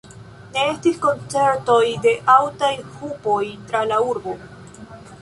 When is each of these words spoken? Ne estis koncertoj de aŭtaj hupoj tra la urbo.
Ne 0.53 0.63
estis 0.69 0.97
koncertoj 1.03 1.77
de 2.07 2.15
aŭtaj 2.39 2.73
hupoj 2.97 3.39
tra 3.71 3.87
la 3.95 4.05
urbo. 4.11 4.39